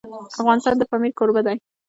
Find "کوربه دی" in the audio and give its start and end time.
1.17-1.57